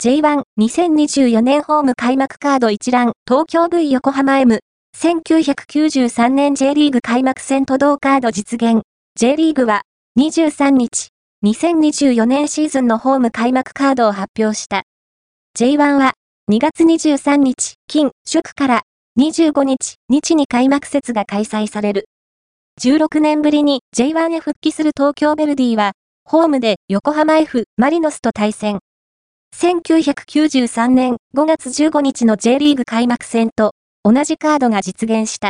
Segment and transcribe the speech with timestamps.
[0.00, 4.60] J12024 年ホーム開幕カード一覧東京 V 横浜 M。
[4.96, 8.82] 1993年 J リーグ開幕戦都道カード実現。
[9.16, 9.82] J リーグは
[10.16, 11.08] 23日、
[11.44, 14.84] 2024年シーズンのホーム開幕カードを発表した。
[15.58, 16.14] J1 は
[16.48, 18.82] 2月23日、金、祝から
[19.18, 22.04] 25日、日に開幕節が開催される。
[22.80, 25.94] 16年ぶりに J1 へ復帰する東京ヴェルディは、
[26.24, 28.78] ホームで横浜 F・ マリノスと対戦。
[29.54, 33.72] 1993年5月15日の J リーグ開幕戦と
[34.04, 35.46] 同じカードが実現した。